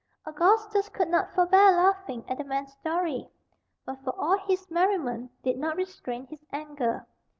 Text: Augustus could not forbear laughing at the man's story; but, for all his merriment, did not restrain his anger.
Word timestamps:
Augustus 0.25 0.89
could 0.89 1.09
not 1.09 1.31
forbear 1.35 1.69
laughing 1.73 2.25
at 2.27 2.39
the 2.39 2.43
man's 2.43 2.73
story; 2.73 3.29
but, 3.85 4.03
for 4.03 4.19
all 4.19 4.39
his 4.47 4.67
merriment, 4.71 5.29
did 5.43 5.59
not 5.59 5.75
restrain 5.75 6.25
his 6.25 6.43
anger. 6.51 7.05